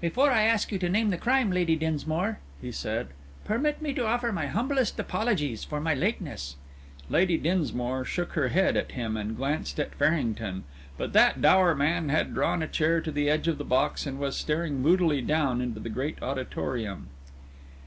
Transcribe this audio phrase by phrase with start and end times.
[0.00, 3.08] "Before I ask you to name the crime, Lady Dinsmore," he said,
[3.44, 6.56] "permit me to offer my humblest apologies for my lateness."
[7.10, 10.64] Lady Dinsmore shook her head at him and glanced at Farrington,
[10.96, 14.18] but that dour man had drawn a chair to the edge of the box, and
[14.18, 17.08] was staring moodily down into the great auditorium.